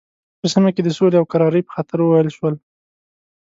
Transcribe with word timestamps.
دا 0.37 0.37
په 0.39 0.47
سیمه 0.53 0.69
کې 0.75 0.81
د 0.83 0.89
سولې 0.97 1.15
او 1.19 1.29
کرارۍ 1.31 1.61
په 1.65 1.71
خاطر 1.75 1.97
وویل 2.01 2.29
شول. 2.37 2.55